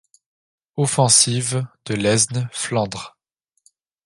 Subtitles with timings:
[0.77, 3.15] Offensive de L'Aisne...Flandres...